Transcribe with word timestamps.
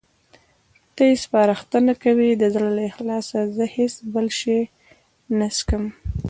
ته 0.95 1.01
یې 1.09 1.15
سپارښتنه 1.25 1.93
کوې؟ 2.03 2.29
د 2.37 2.43
زړه 2.53 2.69
له 2.77 2.83
اخلاصه، 2.91 3.39
زه 3.55 3.65
هېڅ 3.75 3.93
بل 4.13 4.27
شی 4.39 4.59
نه 5.37 5.47
څښم. 5.55 5.83